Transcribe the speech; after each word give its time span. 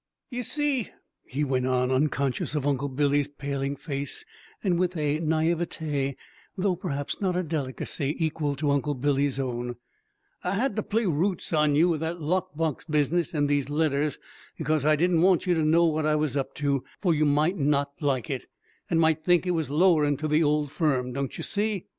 "Ye 0.31 0.41
see," 0.41 0.89
he 1.27 1.43
went 1.43 1.67
on, 1.67 1.91
unconscious 1.91 2.55
of 2.55 2.65
Uncle 2.65 2.89
Billy's 2.89 3.27
paling 3.27 3.75
face, 3.75 4.25
and 4.63 4.79
with 4.79 4.97
a 4.97 5.19
naïvete, 5.19 6.15
though 6.57 6.75
perhaps 6.75 7.21
not 7.21 7.35
a 7.35 7.43
delicacy, 7.43 8.15
equal 8.17 8.55
to 8.55 8.71
Uncle 8.71 8.95
Billy's 8.95 9.39
own, 9.39 9.75
"I 10.43 10.53
had 10.53 10.75
to 10.77 10.81
play 10.81 11.05
roots 11.05 11.53
on 11.53 11.75
you 11.75 11.87
with 11.89 11.99
that 11.99 12.19
lock 12.19 12.55
box 12.55 12.83
business 12.83 13.35
and 13.35 13.47
these 13.47 13.69
letters, 13.69 14.17
because 14.57 14.85
I 14.87 14.95
did 14.95 15.11
not 15.11 15.21
want 15.21 15.45
you 15.45 15.53
to 15.53 15.63
know 15.63 15.85
what 15.85 16.07
I 16.07 16.15
was 16.15 16.35
up 16.35 16.55
to, 16.55 16.83
for 16.99 17.13
you 17.13 17.23
mightn't 17.25 17.71
like 18.01 18.31
it, 18.31 18.47
and 18.89 18.99
might 18.99 19.23
think 19.23 19.45
it 19.45 19.51
was 19.51 19.69
lowerin' 19.69 20.17
to 20.17 20.27
the 20.27 20.41
old 20.41 20.71
firm, 20.71 21.13
don't 21.13 21.37
yer 21.37 21.43
see? 21.43 21.85